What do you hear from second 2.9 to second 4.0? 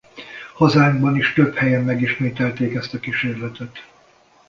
a kísérletet.